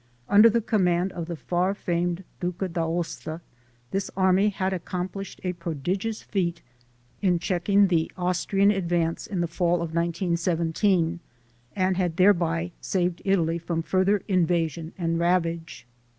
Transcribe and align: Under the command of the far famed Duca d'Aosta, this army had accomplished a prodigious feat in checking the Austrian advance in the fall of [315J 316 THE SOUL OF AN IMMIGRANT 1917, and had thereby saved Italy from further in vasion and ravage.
Under 0.27 0.49
the 0.49 0.61
command 0.61 1.11
of 1.11 1.27
the 1.27 1.35
far 1.35 1.75
famed 1.75 2.23
Duca 2.39 2.67
d'Aosta, 2.67 3.39
this 3.91 4.09
army 4.17 4.49
had 4.49 4.73
accomplished 4.73 5.39
a 5.43 5.53
prodigious 5.53 6.23
feat 6.23 6.63
in 7.21 7.37
checking 7.37 7.85
the 7.85 8.11
Austrian 8.17 8.71
advance 8.71 9.27
in 9.27 9.41
the 9.41 9.47
fall 9.47 9.79
of 9.79 9.89
[315J 9.91 10.17
316 10.17 10.31
THE 10.31 10.37
SOUL 10.37 10.53
OF 10.53 10.59
AN 10.59 10.63
IMMIGRANT 10.63 11.19
1917, 11.19 11.19
and 11.75 11.97
had 11.97 12.17
thereby 12.17 12.71
saved 12.81 13.21
Italy 13.25 13.57
from 13.59 13.83
further 13.83 14.23
in 14.27 14.47
vasion 14.47 14.91
and 14.97 15.19
ravage. 15.19 15.85